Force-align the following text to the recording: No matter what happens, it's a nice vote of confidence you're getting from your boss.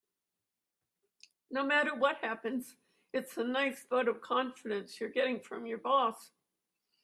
No 1.51 1.63
matter 1.63 1.93
what 1.93 2.17
happens, 2.23 2.75
it's 3.13 3.37
a 3.37 3.43
nice 3.43 3.85
vote 3.87 4.07
of 4.07 4.19
confidence 4.19 4.99
you're 4.99 5.09
getting 5.09 5.39
from 5.39 5.67
your 5.67 5.77
boss. 5.77 6.31